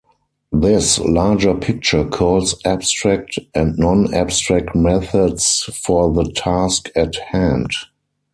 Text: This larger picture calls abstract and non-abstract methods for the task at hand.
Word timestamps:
This 0.55 0.97
larger 0.97 1.53
picture 1.53 2.03
calls 2.03 2.59
abstract 2.65 3.37
and 3.53 3.77
non-abstract 3.77 4.73
methods 4.73 5.69
for 5.79 6.11
the 6.11 6.23
task 6.31 6.89
at 6.95 7.17
hand. 7.17 7.69